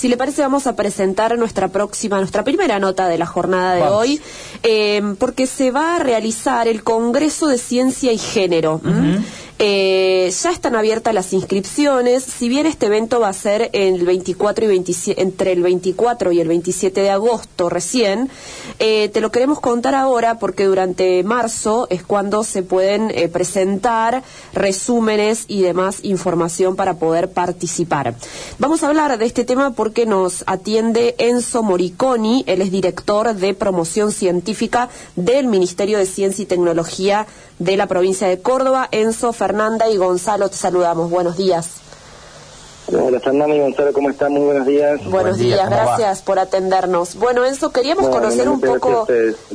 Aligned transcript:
Si 0.00 0.08
le 0.08 0.16
parece, 0.16 0.40
vamos 0.40 0.66
a 0.66 0.76
presentar 0.76 1.36
nuestra 1.36 1.68
próxima, 1.68 2.16
nuestra 2.16 2.42
primera 2.42 2.78
nota 2.78 3.06
de 3.06 3.18
la 3.18 3.26
jornada 3.26 3.74
de 3.74 3.82
hoy, 3.82 4.18
eh, 4.62 5.02
porque 5.18 5.46
se 5.46 5.70
va 5.70 5.96
a 5.96 5.98
realizar 5.98 6.68
el 6.68 6.82
Congreso 6.82 7.48
de 7.48 7.58
Ciencia 7.58 8.10
y 8.10 8.16
Género. 8.16 8.80
Eh, 9.62 10.32
ya 10.42 10.52
están 10.52 10.74
abiertas 10.74 11.12
las 11.12 11.34
inscripciones, 11.34 12.24
si 12.24 12.48
bien 12.48 12.64
este 12.64 12.86
evento 12.86 13.20
va 13.20 13.28
a 13.28 13.34
ser 13.34 13.68
el 13.74 14.06
24 14.06 14.64
y 14.64 14.68
27, 14.68 15.20
entre 15.20 15.52
el 15.52 15.62
24 15.62 16.32
y 16.32 16.40
el 16.40 16.48
27 16.48 17.02
de 17.02 17.10
agosto 17.10 17.68
recién, 17.68 18.30
eh, 18.78 19.10
te 19.10 19.20
lo 19.20 19.30
queremos 19.30 19.60
contar 19.60 19.94
ahora 19.94 20.38
porque 20.38 20.64
durante 20.64 21.22
marzo 21.24 21.88
es 21.90 22.02
cuando 22.02 22.42
se 22.42 22.62
pueden 22.62 23.10
eh, 23.10 23.28
presentar 23.28 24.22
resúmenes 24.54 25.44
y 25.46 25.60
demás 25.60 25.98
información 26.04 26.74
para 26.74 26.94
poder 26.94 27.30
participar. 27.30 28.14
Vamos 28.58 28.82
a 28.82 28.88
hablar 28.88 29.18
de 29.18 29.26
este 29.26 29.44
tema 29.44 29.72
porque 29.72 30.06
nos 30.06 30.42
atiende 30.46 31.16
Enzo 31.18 31.62
Moriconi, 31.62 32.44
él 32.46 32.62
es 32.62 32.70
director 32.70 33.34
de 33.34 33.52
promoción 33.52 34.10
científica 34.10 34.88
del 35.16 35.48
Ministerio 35.48 35.98
de 35.98 36.06
Ciencia 36.06 36.44
y 36.44 36.46
Tecnología 36.46 37.26
de 37.60 37.76
la 37.76 37.86
provincia 37.86 38.26
de 38.26 38.40
Córdoba. 38.40 38.88
Enzo, 38.90 39.32
Fernanda 39.50 39.88
y 39.88 39.96
Gonzalo, 39.96 40.48
te 40.48 40.56
saludamos. 40.56 41.10
Buenos 41.10 41.36
días. 41.36 41.70
Hola 42.86 43.18
Fernanda 43.18 43.56
y 43.56 43.58
Gonzalo, 43.58 43.92
¿cómo 43.92 44.08
están? 44.08 44.32
Muy 44.32 44.42
buenos 44.42 44.64
días. 44.64 45.04
Buenos 45.06 45.38
días, 45.38 45.68
gracias 45.68 46.22
por 46.22 46.38
atendernos. 46.38 47.16
Bueno, 47.16 47.44
Enzo, 47.44 47.72
queríamos 47.72 48.08
conocer 48.10 48.48
un 48.48 48.60
poco... 48.60 49.08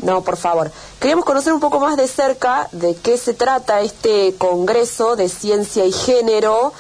No, 0.03 0.21
por 0.21 0.35
favor. 0.35 0.69
Queríamos 0.99 1.23
conocer 1.23 1.53
un 1.53 1.61
poco 1.61 1.79
más 1.79 1.95
de 1.95 2.09
cerca 2.09 2.67
de 2.73 2.93
qué 2.95 3.17
se 3.17 3.33
trata 3.33 3.79
este 3.79 4.35
Congreso 4.37 5.15
de 5.15 5.29
Ciencia 5.29 5.85
y 5.85 5.93
Género 5.93 6.73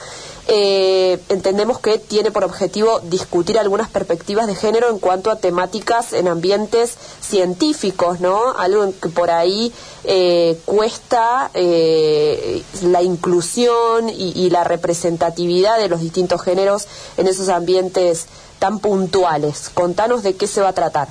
eh, 0.47 1.17
entendemos 1.29 1.79
que 1.79 1.97
tiene 1.97 2.29
por 2.29 2.43
objetivo 2.43 2.99
discutir 2.99 3.57
algunas 3.57 3.89
perspectivas 3.89 4.45
de 4.45 4.53
género 4.53 4.91
en 4.91 4.99
cuanto 4.99 5.31
a 5.31 5.37
temáticas 5.37 6.13
en 6.13 6.27
ambientes 6.27 6.97
científicos, 7.19 8.19
¿no? 8.19 8.51
Algo 8.55 8.93
que 9.01 9.09
por 9.09 9.31
ahí 9.31 9.73
eh, 10.03 10.59
cuesta 10.65 11.49
eh, 11.55 12.61
la 12.83 13.01
inclusión 13.01 14.09
y, 14.09 14.49
la 14.51 14.63
representatividad 14.63 15.79
de 15.79 15.89
los 15.89 16.01
distintos 16.01 16.41
géneros 16.43 16.87
en 17.17 17.27
esos 17.27 17.49
ambientes 17.49 18.27
tan 18.59 18.77
puntuales. 18.77 19.71
Contanos 19.73 20.21
de 20.21 20.35
qué 20.35 20.45
se 20.45 20.61
va 20.61 20.69
a 20.69 20.73
tratar. 20.73 21.07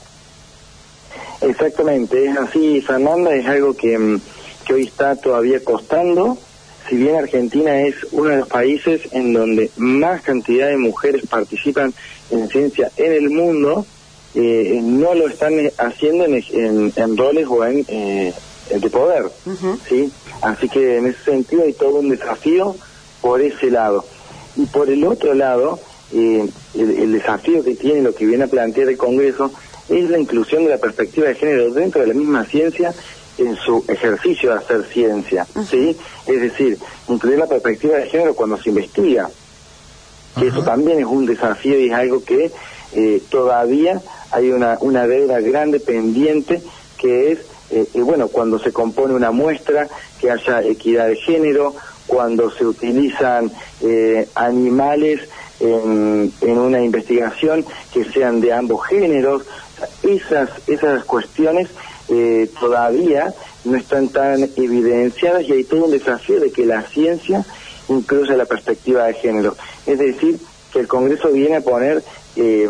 Exactamente, 1.41 2.27
es 2.27 2.39
así, 2.39 2.81
Fernanda, 2.81 3.35
es 3.35 3.47
algo 3.47 3.75
que, 3.75 3.99
mm, 3.99 4.21
que 4.65 4.75
hoy 4.75 4.85
está 4.85 5.17
todavía 5.17 5.63
costando 5.63 6.39
si 6.95 7.01
bien 7.01 7.17
Argentina 7.17 7.81
es 7.81 7.97
uno 8.13 8.31
de 8.31 8.37
los 8.37 8.49
países 8.49 9.01
en 9.11 9.33
donde 9.33 9.69
más 9.77 10.23
cantidad 10.23 10.69
de 10.69 10.77
mujeres 10.77 11.27
participan 11.27 11.93
en 12.31 12.49
ciencia 12.49 12.89
en 12.97 13.13
el 13.13 13.31
mundo, 13.31 13.85
eh, 14.37 14.79
no 14.81 15.13
lo 15.13 15.27
están 15.27 15.55
haciendo 15.77 16.25
en, 16.25 17.17
roles 17.17 17.49
o 17.49 17.65
en 17.65 17.85
eh, 17.89 18.33
de 18.81 18.91
poder, 18.91 19.25
¿sí? 19.89 20.13
Así 20.41 20.69
que 20.69 20.99
en 20.99 21.07
ese 21.07 21.25
sentido 21.25 21.65
hay 21.65 21.73
todo 21.73 21.97
un 21.97 22.11
desafío 22.11 22.77
por 23.21 23.41
ese 23.41 23.73
lado. 23.73 24.05
Y 24.55 24.67
por 24.67 24.89
el 24.89 25.05
otro 25.05 25.35
lado, 25.35 25.81
eh, 26.13 26.47
el, 26.75 27.13
desafío 27.13 27.65
que 27.65 27.75
tiene 27.75 28.03
lo 28.03 28.15
que 28.15 28.25
viene 28.25 28.45
a 28.45 28.47
plantear 28.47 28.89
el 28.89 28.97
Congreso 28.97 29.51
es 29.89 30.09
la 30.11 30.19
inclusión 30.21 30.63
de 30.63 30.71
la 30.71 30.79
perspectiva 30.79 31.27
de 31.27 31.35
género 31.35 31.73
dentro 31.73 32.03
de 32.03 32.07
la 32.07 32.15
misma 32.15 32.45
ciencia 32.45 32.95
en 33.39 33.57
su 33.57 33.85
ejercicio 33.89 34.51
de 34.51 34.59
hacer 34.59 34.85
ciencia, 34.85 35.47
¿sí? 35.69 35.97
Es 36.27 36.41
decir, 36.41 36.79
incluir 37.09 37.39
la 37.39 37.47
perspectiva 37.47 37.97
de 37.97 38.09
género 38.09 38.35
cuando 38.35 38.57
se 38.57 38.69
investiga, 38.69 39.29
que 40.39 40.49
eso 40.49 40.63
también 40.63 40.99
es 40.99 41.07
un 41.07 41.27
desafío 41.27 41.79
y 41.79 41.89
es 41.89 41.95
algo 41.95 42.25
que 42.25 42.51
eh, 42.93 43.23
todavía 43.29 44.01
hay 44.31 44.51
una, 44.51 44.79
una 44.81 45.07
deuda 45.07 45.41
grande 45.41 45.81
pendiente, 45.81 46.63
que 46.99 47.33
es, 47.33 47.39
eh, 47.71 47.87
eh, 47.93 48.03
bueno, 48.03 48.29
cuando 48.29 48.59
se 48.59 48.73
compone 48.73 49.15
una 49.15 49.31
muestra, 49.31 49.89
que 50.21 50.31
haya 50.31 50.63
equidad 50.63 51.09
de 51.09 51.17
género, 51.17 51.75
cuando 52.07 52.51
se 52.51 52.67
utilizan 52.67 53.51
animales 54.35 55.21
en, 55.59 56.33
en 56.43 56.59
una 56.59 56.83
investigación 56.83 57.65
que 57.93 58.05
sean 58.05 58.43
de 58.43 58.53
ambos 58.53 58.87
géneros, 58.87 59.43
esas, 60.03 60.51
esas 60.69 61.05
cuestiones 61.05 61.69
eh, 62.09 62.51
todavía 62.61 63.35
no 63.65 63.77
están 63.77 64.09
tan 64.09 64.43
evidenciadas 64.57 65.43
y 65.45 65.53
hay 65.53 65.65
todo 65.65 65.87
un 65.87 65.91
desafío 65.91 66.41
de 66.41 66.51
que 66.51 66.67
la 66.67 66.83
ciencia 66.83 67.45
incluya 67.89 68.37
la 68.37 68.45
perspectiva 68.45 69.05
de 69.05 69.15
género. 69.15 69.57
Es 69.87 69.99
decir, 69.99 70.39
que 70.73 70.81
el 70.81 70.89
Congreso 70.89 71.31
viene 71.31 71.57
a 71.57 71.61
poner 71.61 72.03
eh, 72.37 72.69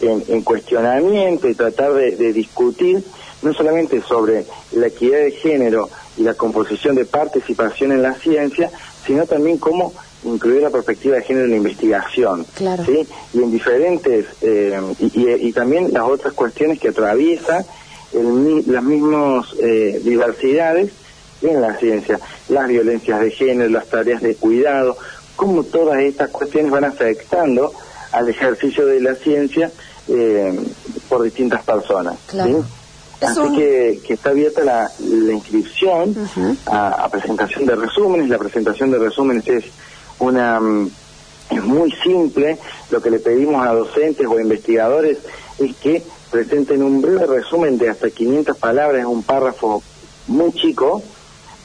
en, 0.00 0.42
cuestionamiento 0.42 1.48
y 1.48 1.54
tratar 1.54 1.92
de, 1.92 2.32
discutir 2.32 3.04
no 3.42 3.52
solamente 3.52 4.00
sobre 4.02 4.44
la 4.72 4.86
equidad 4.86 5.18
de 5.18 5.32
género 5.32 5.88
y 6.16 6.22
la 6.22 6.34
composición 6.34 6.94
de 6.94 7.04
participación 7.04 7.92
en 7.92 8.02
la 8.02 8.14
ciencia, 8.14 8.70
sino 9.06 9.26
también 9.26 9.58
cómo 9.58 9.92
incluir 10.24 10.62
la 10.62 10.70
perspectiva 10.70 11.16
de 11.16 11.22
género 11.22 11.46
en 11.46 11.52
la 11.52 11.56
investigación. 11.56 12.46
¿sí? 12.56 13.06
Y 13.34 13.42
en 13.42 13.50
diferentes, 13.50 14.26
eh, 14.42 14.80
y, 15.00 15.48
y, 15.48 15.52
también 15.52 15.92
las 15.92 16.04
otras 16.04 16.34
cuestiones 16.34 16.78
que 16.78 16.88
atraviesa 16.88 17.64
las 18.12 18.82
mismas 18.82 19.46
eh, 19.60 20.00
diversidades 20.02 20.90
en 21.42 21.60
la 21.60 21.74
ciencia, 21.76 22.20
las 22.48 22.68
violencias 22.68 23.20
de 23.20 23.30
género, 23.30 23.70
las 23.70 23.86
tareas 23.86 24.20
de 24.22 24.34
cuidado, 24.34 24.96
cómo 25.36 25.64
todas 25.64 26.00
estas 26.00 26.30
cuestiones 26.30 26.70
van 26.70 26.84
afectando 26.84 27.72
al 28.12 28.28
ejercicio 28.28 28.84
de 28.86 29.00
la 29.00 29.14
ciencia 29.14 29.70
eh, 30.08 30.58
por 31.08 31.22
distintas 31.22 31.62
personas. 31.62 32.16
Así 33.20 33.54
que, 33.54 34.00
que, 34.06 34.14
está 34.14 34.30
abierta 34.30 34.64
la, 34.64 34.90
la 34.98 35.32
inscripción 35.32 36.14
a, 36.66 37.06
presentación 37.10 37.66
de 37.66 37.76
resúmenes. 37.76 38.30
La 38.30 38.38
presentación 38.38 38.90
de 38.90 38.98
resúmenes 38.98 39.46
es 39.46 39.64
una 40.18 40.58
es 41.50 41.64
muy 41.64 41.92
simple. 42.02 42.58
Lo 42.90 43.02
que 43.02 43.10
le 43.10 43.18
pedimos 43.18 43.66
a 43.66 43.72
docentes 43.72 44.26
o 44.26 44.40
investigadores 44.40 45.18
es 45.58 45.76
que 45.76 46.02
presenten 46.30 46.82
un 46.82 47.00
breve 47.00 47.26
resumen 47.26 47.78
de 47.78 47.90
hasta 47.90 48.10
500 48.10 48.56
palabras, 48.56 49.04
un 49.06 49.22
párrafo 49.22 49.82
muy 50.28 50.52
chico, 50.52 51.02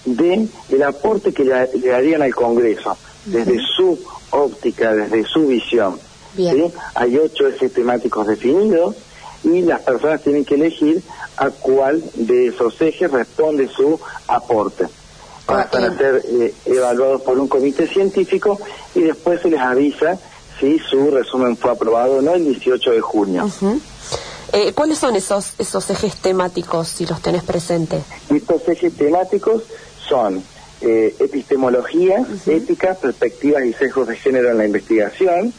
de 0.05 0.47
el 0.69 0.83
aporte 0.83 1.33
que 1.33 1.43
le, 1.43 1.69
le 1.73 1.89
darían 1.89 2.21
al 2.21 2.33
Congreso, 2.33 2.97
desde 3.25 3.59
su 3.75 3.99
óptica, 4.31 4.93
desde 4.93 5.23
su 5.25 5.47
visión. 5.47 5.99
¿sí? 6.35 6.71
Hay 6.95 7.17
ocho 7.17 7.47
ejes 7.47 7.73
temáticos 7.73 8.27
definidos 8.27 8.95
y 9.43 9.61
las 9.61 9.81
personas 9.81 10.21
tienen 10.21 10.45
que 10.45 10.55
elegir 10.55 11.01
a 11.37 11.49
cuál 11.49 12.03
de 12.15 12.47
esos 12.47 12.79
ejes 12.81 13.11
responde 13.11 13.67
su 13.67 13.99
aporte. 14.27 14.85
Van 15.47 15.67
a 15.83 15.97
ser 15.97 16.23
eh, 16.25 16.53
evaluados 16.65 17.21
por 17.21 17.37
un 17.37 17.47
comité 17.47 17.87
científico 17.87 18.59
y 18.95 19.01
después 19.01 19.41
se 19.41 19.49
les 19.49 19.59
avisa 19.59 20.17
si 20.59 20.79
su 20.79 21.11
resumen 21.11 21.55
fue 21.55 21.71
aprobado 21.71 22.17
o 22.17 22.21
no 22.21 22.33
el 22.33 22.45
18 22.45 22.91
de 22.91 23.01
junio. 23.01 23.49
Eh, 24.55 24.71
¿Cuáles 24.73 24.99
son 24.99 25.17
esos, 25.17 25.53
esos 25.59 25.89
ejes 25.89 26.15
temáticos, 26.15 26.87
si 26.87 27.05
los 27.05 27.21
tenés 27.21 27.43
presentes? 27.43 28.03
Estos 28.33 28.65
ejes 28.69 28.93
temáticos 28.93 29.63
son 30.07 30.41
eh, 30.79 31.13
epistemología, 31.19 32.25
ética, 32.45 32.93
perspectivas 32.93 33.65
y 33.65 33.73
sesgos 33.73 34.07
de 34.07 34.15
género 34.15 34.51
en 34.51 34.57
la 34.57 34.65
investigación, 34.65 35.53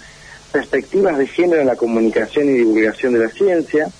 perspectivas 0.50 1.18
de 1.18 1.26
género 1.26 1.60
en 1.60 1.66
la 1.66 1.76
comunicación 1.76 2.48
y 2.48 2.52
divulgación 2.52 3.12
de 3.12 3.18
la 3.18 3.28
ciencia, 3.28 3.90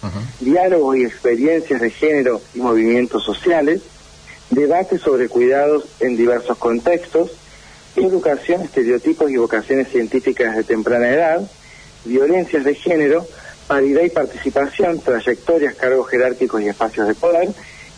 diálogos 0.41 0.97
y 0.97 1.05
experiencias 1.05 1.83
de 1.83 1.91
género 1.91 2.41
y 2.55 2.61
movimientos 2.61 3.23
sociales, 3.23 3.83
debate 4.49 4.97
sobre 4.97 5.29
cuidados 5.29 5.85
en 6.01 6.17
diversos 6.17 6.57
contextos, 6.57 7.33
educación, 7.97 8.63
estereotipos 8.63 9.31
y 9.31 9.37
vocaciones 9.37 9.89
científicas 9.89 10.57
de 10.57 10.65
temprana 10.65 11.11
edad, 11.11 11.51
violencias 12.07 12.65
de 12.65 12.75
género, 12.75 13.27
paridad 13.67 14.03
y 14.03 14.11
participación, 14.11 15.01
trayectorias, 15.01 15.75
cargos 15.75 16.09
jerárquicos 16.09 16.63
y 16.63 16.69
espacios 16.69 17.09
de 17.09 17.15
poder, 17.15 17.49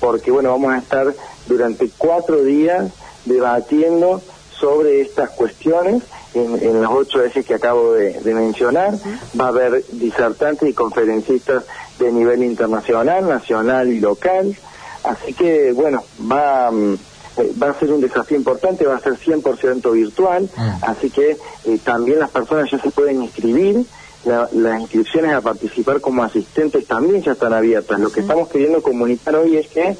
porque, 0.00 0.30
bueno, 0.30 0.50
vamos 0.50 0.72
a 0.72 0.78
estar 0.78 1.14
durante 1.46 1.90
cuatro 1.98 2.42
días 2.42 2.90
debatiendo 3.26 4.22
sobre 4.58 5.02
estas 5.02 5.30
cuestiones 5.30 6.02
en, 6.34 6.82
los 6.82 6.90
ocho 6.90 7.22
ejes 7.24 7.44
que 7.44 7.54
acabo 7.54 7.92
de, 7.92 8.20
mencionar. 8.34 8.94
Va 9.38 9.46
a 9.46 9.48
haber 9.48 9.84
disertantes 9.92 10.68
y 10.68 10.72
conferencistas 10.72 11.64
de 11.98 12.12
nivel 12.12 12.42
internacional, 12.44 13.28
nacional 13.28 13.88
y 13.88 14.00
local. 14.00 14.56
Así 15.04 15.34
que, 15.34 15.72
bueno, 15.72 16.04
va, 16.30 16.70
mm, 16.70 16.96
eh, 17.36 17.52
va 17.60 17.70
a 17.70 17.78
ser 17.78 17.92
un 17.92 18.00
desafío 18.00 18.36
importante, 18.36 18.86
va 18.86 18.96
a 18.96 19.00
ser 19.00 19.14
100% 19.14 19.92
virtual, 19.92 20.48
mm. 20.54 20.70
así 20.82 21.10
que 21.10 21.36
eh, 21.64 21.78
también 21.84 22.18
las 22.18 22.30
personas 22.30 22.70
ya 22.70 22.78
se 22.78 22.90
pueden 22.90 23.22
inscribir. 23.22 23.84
las 24.24 24.80
inscripciones 24.80 25.32
a 25.32 25.40
participar 25.40 26.00
como 26.00 26.22
asistentes 26.22 26.86
también 26.86 27.22
ya 27.22 27.32
están 27.32 27.54
abiertas. 27.54 27.98
Lo 27.98 28.12
que 28.12 28.20
estamos 28.20 28.48
queriendo 28.48 28.82
comunicar 28.82 29.34
hoy 29.36 29.56
es 29.56 29.68
que 29.68 29.96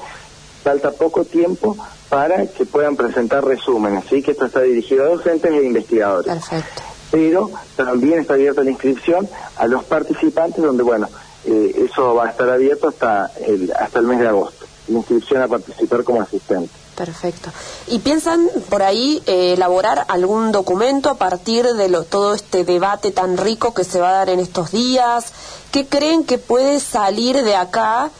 falta 0.63 0.91
poco 0.91 1.25
tiempo 1.25 1.75
para 2.09 2.45
que 2.45 2.65
puedan 2.65 2.95
presentar 2.95 3.43
resúmenes, 3.43 4.05
así 4.05 4.21
que 4.21 4.31
esto 4.31 4.45
está 4.45 4.61
dirigido 4.61 5.05
a 5.05 5.07
docentes 5.07 5.51
e 5.51 5.63
investigadores. 5.63 6.31
Perfecto. 6.31 6.81
Pero 7.09 7.49
también 7.75 8.19
está 8.19 8.35
abierta 8.35 8.63
la 8.63 8.71
inscripción 8.71 9.27
a 9.57 9.67
los 9.67 9.83
participantes, 9.83 10.63
donde, 10.63 10.83
bueno, 10.83 11.09
eh, 11.45 11.87
eso 11.89 12.13
va 12.15 12.27
a 12.27 12.29
estar 12.31 12.49
abierto 12.49 12.89
hasta 12.89 13.31
el, 13.45 13.71
hasta 13.71 13.99
el 13.99 14.05
mes 14.05 14.19
de 14.19 14.27
agosto. 14.27 14.65
La 14.87 14.99
inscripción 14.99 15.41
a 15.41 15.47
participar 15.47 16.03
como 16.03 16.21
asistente. 16.21 16.80
Perfecto. 16.95 17.49
¿Y 17.87 17.99
piensan 17.99 18.47
por 18.69 18.83
ahí 18.83 19.23
eh, 19.25 19.53
elaborar 19.53 20.05
algún 20.09 20.51
documento 20.51 21.09
a 21.09 21.15
partir 21.15 21.65
de 21.65 21.89
lo, 21.89 22.03
todo 22.03 22.33
este 22.33 22.63
debate 22.63 23.11
tan 23.11 23.37
rico 23.37 23.73
que 23.73 23.83
se 23.83 23.99
va 23.99 24.09
a 24.09 24.13
dar 24.13 24.29
en 24.29 24.39
estos 24.39 24.71
días? 24.71 25.27
¿Qué 25.71 25.87
creen 25.87 26.25
que 26.25 26.37
puede 26.37 26.79
salir 26.79 27.43
de 27.43 27.55
acá? 27.55 28.11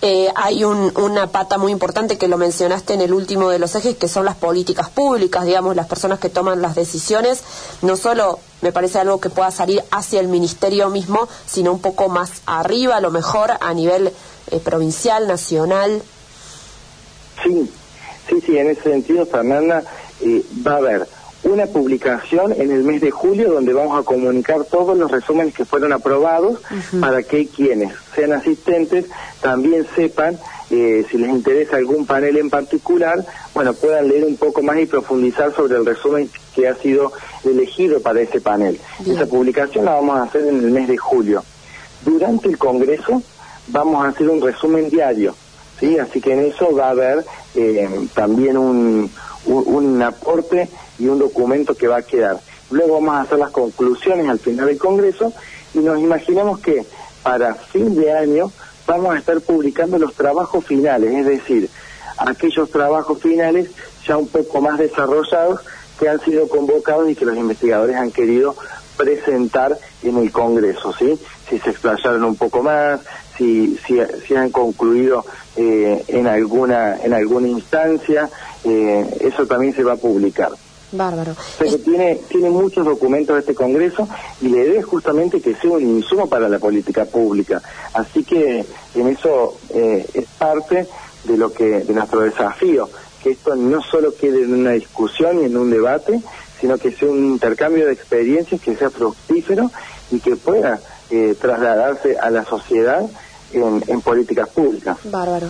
Eh, 0.00 0.30
hay 0.36 0.62
una 0.62 1.26
pata 1.26 1.58
muy 1.58 1.72
importante 1.72 2.18
que 2.18 2.28
lo 2.28 2.38
mencionaste 2.38 2.94
en 2.94 3.00
el 3.00 3.12
último 3.12 3.48
de 3.50 3.58
los 3.58 3.74
ejes, 3.74 3.96
que 3.96 4.06
son 4.06 4.24
las 4.24 4.36
políticas 4.36 4.90
públicas, 4.90 5.44
digamos, 5.44 5.74
las 5.74 5.88
personas 5.88 6.20
que 6.20 6.28
toman 6.28 6.62
las 6.62 6.76
decisiones. 6.76 7.40
No 7.82 7.96
solo 7.96 8.38
me 8.60 8.70
parece 8.70 9.00
algo 9.00 9.20
que 9.20 9.30
pueda 9.30 9.50
salir 9.50 9.82
hacia 9.90 10.20
el 10.20 10.28
ministerio 10.28 10.88
mismo, 10.88 11.28
sino 11.46 11.72
un 11.72 11.80
poco 11.80 12.08
más 12.08 12.30
arriba, 12.46 12.96
a 12.96 13.00
lo 13.00 13.10
mejor 13.10 13.52
a 13.60 13.74
nivel 13.74 14.12
eh, 14.50 14.58
provincial, 14.60 15.26
nacional. 15.26 16.02
Sí, 17.42 17.70
sí, 18.28 18.40
sí, 18.44 18.58
en 18.58 18.70
ese 18.70 18.82
sentido, 18.82 19.26
Fernanda, 19.26 19.82
eh, 20.20 20.42
va 20.66 20.74
a 20.74 20.76
haber 20.76 21.06
una 21.44 21.66
publicación 21.66 22.52
en 22.52 22.70
el 22.72 22.82
mes 22.82 23.00
de 23.00 23.10
julio 23.10 23.52
donde 23.52 23.72
vamos 23.72 23.98
a 23.98 24.02
comunicar 24.02 24.64
todos 24.64 24.98
los 24.98 25.10
resúmenes 25.10 25.54
que 25.54 25.64
fueron 25.64 25.92
aprobados 25.92 26.60
para 27.00 27.22
que 27.22 27.46
quienes 27.46 27.92
sean 28.14 28.32
asistentes 28.32 29.06
también 29.40 29.86
sepan 29.94 30.38
eh, 30.70 31.06
si 31.10 31.16
les 31.16 31.30
interesa 31.30 31.76
algún 31.76 32.04
panel 32.04 32.36
en 32.36 32.50
particular, 32.50 33.24
bueno, 33.54 33.72
puedan 33.72 34.08
leer 34.08 34.24
un 34.24 34.36
poco 34.36 34.62
más 34.62 34.78
y 34.78 34.84
profundizar 34.84 35.54
sobre 35.54 35.78
el 35.78 35.86
resumen 35.86 36.28
que 36.54 36.68
ha 36.68 36.74
sido 36.74 37.12
elegido 37.44 38.02
para 38.02 38.20
ese 38.20 38.40
panel. 38.40 38.78
Esa 39.06 39.24
publicación 39.24 39.86
la 39.86 39.92
vamos 39.92 40.18
a 40.18 40.24
hacer 40.24 40.46
en 40.46 40.58
el 40.58 40.70
mes 40.70 40.88
de 40.88 40.98
julio. 40.98 41.42
Durante 42.04 42.48
el 42.48 42.58
Congreso 42.58 43.22
vamos 43.68 44.04
a 44.04 44.08
hacer 44.08 44.28
un 44.28 44.42
resumen 44.42 44.90
diario, 44.90 45.34
¿sí? 45.78 45.98
Así 45.98 46.20
que 46.20 46.32
en 46.32 46.46
eso 46.46 46.74
va 46.74 46.88
a 46.88 46.90
haber 46.90 47.24
eh, 47.54 47.88
también 48.14 48.56
un, 48.56 49.10
un 49.46 50.02
aporte 50.02 50.68
y 50.98 51.06
un 51.08 51.18
documento 51.18 51.74
que 51.74 51.88
va 51.88 51.98
a 51.98 52.02
quedar. 52.02 52.40
Luego 52.70 52.94
vamos 52.94 53.14
a 53.14 53.20
hacer 53.22 53.38
las 53.38 53.50
conclusiones 53.50 54.28
al 54.28 54.38
final 54.38 54.66
del 54.66 54.78
Congreso 54.78 55.32
y 55.74 55.78
nos 55.78 55.98
imaginamos 55.98 56.60
que 56.60 56.84
para 57.22 57.54
fin 57.54 57.94
de 57.94 58.12
año 58.12 58.50
vamos 58.86 59.14
a 59.14 59.18
estar 59.18 59.40
publicando 59.40 59.98
los 59.98 60.14
trabajos 60.14 60.64
finales, 60.64 61.12
es 61.14 61.26
decir, 61.26 61.70
aquellos 62.18 62.70
trabajos 62.70 63.20
finales 63.20 63.70
ya 64.06 64.16
un 64.16 64.28
poco 64.28 64.60
más 64.60 64.78
desarrollados 64.78 65.60
que 65.98 66.08
han 66.08 66.20
sido 66.20 66.48
convocados 66.48 67.10
y 67.10 67.14
que 67.14 67.24
los 67.24 67.36
investigadores 67.36 67.96
han 67.96 68.10
querido 68.10 68.54
presentar 68.96 69.78
en 70.02 70.16
el 70.18 70.32
Congreso, 70.32 70.92
¿sí? 70.92 71.18
Si 71.48 71.58
se 71.58 71.70
explayaron 71.70 72.24
un 72.24 72.36
poco 72.36 72.62
más, 72.62 73.00
si, 73.36 73.78
si, 73.86 74.34
han 74.34 74.50
concluido 74.50 75.24
eh, 75.56 76.04
en 76.08 76.26
alguna 76.26 76.96
en 77.02 77.14
alguna 77.14 77.48
instancia, 77.48 78.28
eh, 78.64 79.18
eso 79.20 79.46
también 79.46 79.74
se 79.74 79.84
va 79.84 79.94
a 79.94 79.96
publicar. 79.96 80.50
Bárbaro. 80.90 81.34
Pero 81.58 81.78
tiene, 81.78 82.18
tiene 82.28 82.50
muchos 82.50 82.84
documentos 82.84 83.38
este 83.38 83.54
Congreso 83.54 84.08
y 84.40 84.48
la 84.48 84.58
idea 84.58 84.80
es 84.80 84.86
justamente 84.86 85.40
que 85.40 85.54
sea 85.54 85.70
un 85.70 85.82
insumo 85.82 86.28
para 86.28 86.48
la 86.48 86.58
política 86.58 87.04
pública. 87.04 87.60
Así 87.92 88.24
que 88.24 88.64
en 88.94 89.08
eso 89.08 89.58
eh, 89.70 90.06
es 90.14 90.26
parte 90.38 90.86
de 91.24 91.36
lo 91.36 91.52
que 91.52 91.80
de 91.80 91.92
nuestro 91.92 92.20
desafío, 92.20 92.88
que 93.22 93.30
esto 93.30 93.54
no 93.54 93.82
solo 93.82 94.14
quede 94.14 94.44
en 94.44 94.54
una 94.54 94.72
discusión 94.72 95.40
y 95.40 95.44
en 95.44 95.56
un 95.56 95.70
debate, 95.70 96.20
sino 96.60 96.78
que 96.78 96.90
sea 96.92 97.08
un 97.08 97.24
intercambio 97.24 97.86
de 97.86 97.92
experiencias 97.92 98.60
que 98.60 98.76
sea 98.76 98.90
fructífero 98.90 99.70
y 100.10 100.20
que 100.20 100.36
pueda 100.36 100.80
eh, 101.10 101.34
trasladarse 101.40 102.18
a 102.18 102.30
la 102.30 102.44
sociedad 102.44 103.02
en, 103.52 103.84
en 103.86 104.00
políticas 104.00 104.48
públicas. 104.48 104.96
Bárbaro. 105.04 105.48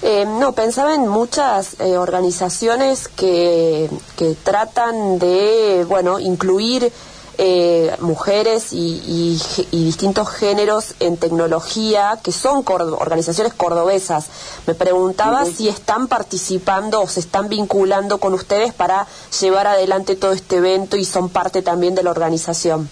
Eh, 0.00 0.24
no, 0.26 0.52
pensaba 0.52 0.94
en 0.94 1.08
muchas 1.08 1.80
eh, 1.80 1.96
organizaciones 1.98 3.08
que, 3.08 3.90
que 4.16 4.36
tratan 4.44 5.18
de, 5.18 5.84
bueno, 5.88 6.20
incluir 6.20 6.92
eh, 7.40 7.94
mujeres 8.00 8.72
y, 8.72 9.38
distintos 9.70 10.28
géneros 10.28 10.94
en 10.98 11.16
tecnología, 11.16 12.18
que 12.22 12.32
son 12.32 12.64
organizaciones 12.66 13.54
cordobesas. 13.54 14.26
Me 14.66 14.74
preguntaba 14.74 15.44
si 15.44 15.68
están 15.68 16.08
participando 16.08 17.00
o 17.00 17.08
se 17.08 17.20
están 17.20 17.48
vinculando 17.48 18.18
con 18.18 18.34
ustedes 18.34 18.74
para 18.74 19.06
llevar 19.40 19.68
adelante 19.68 20.16
todo 20.16 20.32
este 20.32 20.56
evento 20.56 20.96
y 20.96 21.04
son 21.04 21.28
parte 21.28 21.62
también 21.62 21.94
de 21.94 22.02
la 22.02 22.10
organización. 22.10 22.88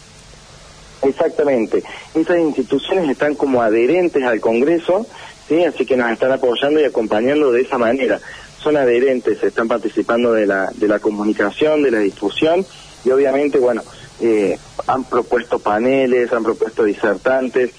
Exactamente. 1.02 1.82
Estas 2.14 2.38
instituciones 2.38 3.10
están 3.10 3.34
como 3.34 3.62
adherentes 3.62 4.22
al 4.22 4.40
Congreso 4.40 5.06
¿sí? 5.48 5.64
Así 5.64 5.86
que 5.86 5.96
nos 5.96 6.10
están 6.10 6.32
apoyando 6.32 6.80
y 6.80 6.84
acompañando 6.84 7.52
de 7.52 7.62
esa 7.62 7.78
manera. 7.78 8.20
Son 8.62 8.76
adherentes, 8.76 9.42
están 9.42 9.68
participando 9.68 10.32
de 10.32 10.46
la, 10.46 10.70
de 10.74 10.88
la 10.88 10.98
comunicación, 10.98 11.82
de 11.82 11.90
la 11.90 11.98
difusión 11.98 12.66
y 13.04 13.10
obviamente, 13.10 13.58
bueno, 13.58 13.82
eh, 14.20 14.58
han 14.86 15.04
propuesto 15.04 15.58
paneles, 15.58 16.32
han 16.32 16.42
propuesto 16.42 16.84
disertantes. 16.84 17.70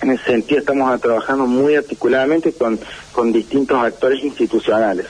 En 0.00 0.12
ese 0.12 0.24
sentido 0.24 0.60
estamos 0.60 1.00
trabajando 1.00 1.46
muy 1.46 1.74
articuladamente 1.74 2.52
con, 2.52 2.78
con 3.12 3.32
distintos 3.32 3.82
actores 3.82 4.22
institucionales. 4.22 5.06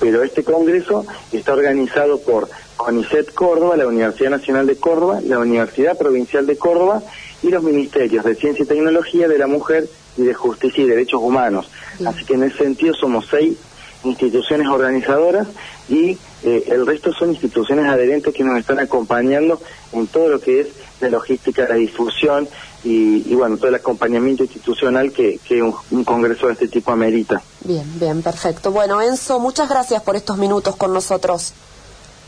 Pero 0.00 0.22
este 0.24 0.42
congreso 0.42 1.06
está 1.32 1.52
organizado 1.54 2.20
por 2.20 2.48
CONICET 2.76 3.32
Córdoba, 3.34 3.76
la 3.76 3.86
Universidad 3.86 4.30
Nacional 4.30 4.66
de 4.66 4.76
Córdoba, 4.76 5.20
la 5.24 5.38
Universidad 5.38 5.96
Provincial 5.96 6.46
de 6.46 6.56
Córdoba 6.56 7.02
y 7.42 7.48
los 7.48 7.62
ministerios 7.62 8.24
de 8.24 8.34
Ciencia 8.34 8.64
y 8.64 8.66
Tecnología, 8.66 9.28
de 9.28 9.38
la 9.38 9.46
Mujer 9.46 9.88
y 10.16 10.22
de 10.22 10.34
Justicia 10.34 10.84
y 10.84 10.86
Derechos 10.86 11.20
Humanos. 11.22 11.70
Así 12.04 12.24
que 12.24 12.34
en 12.34 12.44
ese 12.44 12.58
sentido 12.58 12.94
somos 12.94 13.26
seis 13.30 13.56
instituciones 14.04 14.68
organizadoras 14.68 15.48
y 15.88 16.18
eh, 16.44 16.64
el 16.68 16.86
resto 16.86 17.12
son 17.12 17.30
instituciones 17.30 17.86
adherentes 17.86 18.34
que 18.34 18.44
nos 18.44 18.58
están 18.58 18.78
acompañando 18.78 19.60
en 19.92 20.06
todo 20.06 20.28
lo 20.28 20.40
que 20.40 20.60
es 20.60 20.68
la 21.00 21.08
logística, 21.08 21.66
la 21.68 21.74
difusión 21.74 22.48
y, 22.84 23.34
bueno, 23.34 23.56
todo 23.56 23.68
el 23.68 23.74
acompañamiento 23.74 24.44
institucional 24.44 25.10
que, 25.10 25.40
un, 25.60 25.74
un, 25.90 26.04
congreso 26.04 26.46
de 26.46 26.52
este 26.52 26.68
tipo 26.68 26.92
amerita. 26.92 27.42
Bien, 27.64 27.84
bien, 27.98 28.22
perfecto. 28.22 28.70
Bueno, 28.70 29.02
Enzo, 29.02 29.40
muchas 29.40 29.68
gracias 29.68 30.02
por 30.02 30.14
estos 30.14 30.38
minutos 30.38 30.76
con 30.76 30.92
nosotros. 30.92 31.52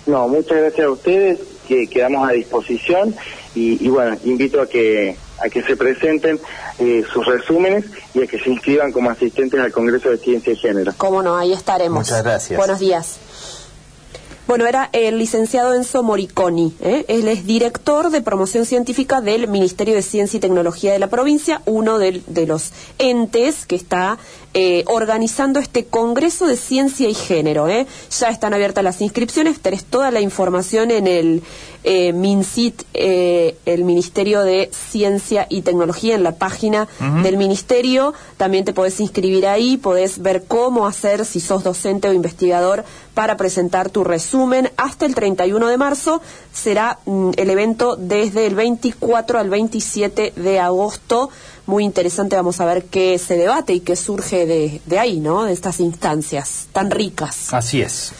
No, 0.08 0.26
muchas 0.26 0.58
gracias 0.58 0.86
a 0.86 0.90
ustedes, 0.90 1.38
que 1.68 1.86
quedamos 1.86 2.28
a 2.28 2.32
disposición 2.32 3.14
y, 3.54 3.84
y 3.84 3.88
bueno, 3.88 4.16
invito 4.24 4.60
a 4.60 4.66
que 4.66 5.16
a 5.40 5.48
que 5.48 5.62
se 5.62 5.76
presenten 5.76 6.40
eh, 6.78 7.04
sus 7.12 7.24
resúmenes 7.24 7.84
y 8.14 8.22
a 8.22 8.26
que 8.26 8.38
se 8.38 8.50
inscriban 8.50 8.92
como 8.92 9.10
asistentes 9.10 9.60
al 9.60 9.72
Congreso 9.72 10.10
de 10.10 10.18
Ciencia 10.18 10.52
y 10.52 10.56
Género. 10.56 10.92
Cómo 10.96 11.22
no, 11.22 11.36
ahí 11.36 11.52
estaremos. 11.52 11.98
Muchas 11.98 12.22
gracias. 12.22 12.58
Buenos 12.58 12.80
días. 12.80 13.18
Bueno, 14.48 14.66
era 14.66 14.88
el 14.94 15.18
licenciado 15.18 15.74
Enzo 15.74 16.02
Moriconi. 16.02 16.74
¿eh? 16.80 17.04
Él 17.08 17.28
es 17.28 17.44
director 17.44 18.08
de 18.08 18.22
promoción 18.22 18.64
científica 18.64 19.20
del 19.20 19.46
Ministerio 19.46 19.94
de 19.94 20.00
Ciencia 20.00 20.38
y 20.38 20.40
Tecnología 20.40 20.90
de 20.90 20.98
la 20.98 21.08
provincia, 21.08 21.60
uno 21.66 21.98
de, 21.98 22.22
los 22.46 22.72
entes 22.98 23.66
que 23.66 23.76
está 23.76 24.16
eh, 24.54 24.84
organizando 24.86 25.60
este 25.60 25.84
Congreso 25.86 26.46
de 26.46 26.56
Ciencia 26.56 27.08
y 27.08 27.14
Género. 27.14 27.68
¿eh? 27.68 27.86
Ya 28.18 28.28
están 28.28 28.54
abiertas 28.54 28.82
las 28.82 29.00
inscripciones, 29.00 29.60
tenés 29.60 29.84
toda 29.84 30.10
la 30.10 30.20
información 30.20 30.90
en 30.90 31.06
el 31.06 31.42
eh, 31.84 32.12
MINCIT, 32.12 32.82
eh, 32.94 33.56
el 33.64 33.84
Ministerio 33.84 34.42
de 34.42 34.70
Ciencia 34.72 35.46
y 35.48 35.62
Tecnología, 35.62 36.14
en 36.14 36.22
la 36.22 36.32
página 36.32 36.88
del 37.22 37.36
Ministerio. 37.36 38.14
También 38.36 38.64
te 38.64 38.72
podés 38.72 39.00
inscribir 39.00 39.46
ahí, 39.46 39.76
podés 39.76 40.20
ver 40.20 40.44
cómo 40.46 40.86
hacer, 40.86 41.24
si 41.24 41.40
sos 41.40 41.62
docente 41.62 42.08
o 42.08 42.12
investigador, 42.12 42.84
para 43.14 43.36
presentar 43.36 43.90
tu 43.90 44.04
resumen. 44.04 44.70
Hasta 44.76 45.06
el 45.06 45.14
31 45.14 45.68
de 45.68 45.76
marzo 45.76 46.20
será 46.52 46.98
mm, 47.06 47.30
el 47.36 47.50
evento 47.50 47.96
desde 47.96 48.46
el 48.46 48.54
24 48.54 49.38
al 49.38 49.48
27 49.48 50.32
de 50.36 50.60
agosto. 50.60 51.30
Muy 51.68 51.84
interesante, 51.84 52.34
vamos 52.34 52.62
a 52.62 52.64
ver 52.64 52.86
qué 52.86 53.18
se 53.18 53.36
debate 53.36 53.74
y 53.74 53.80
qué 53.80 53.94
surge 53.94 54.46
de, 54.46 54.80
de 54.86 54.98
ahí, 54.98 55.20
¿no? 55.20 55.44
De 55.44 55.52
estas 55.52 55.80
instancias 55.80 56.66
tan 56.72 56.90
ricas. 56.90 57.52
Así 57.52 57.82
es. 57.82 58.12